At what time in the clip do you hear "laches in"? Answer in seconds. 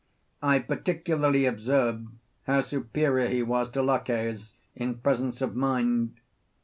3.83-4.95